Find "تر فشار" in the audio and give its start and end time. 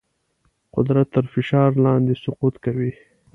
1.15-1.69